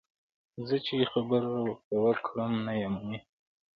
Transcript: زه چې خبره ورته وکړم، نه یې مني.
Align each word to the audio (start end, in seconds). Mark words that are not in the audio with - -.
زه 0.67 0.77
چې 0.85 0.95
خبره 1.11 1.49
ورته 1.63 1.95
وکړم، 2.03 2.51
نه 2.65 2.73
یې 2.79 2.87
مني. 2.93 3.19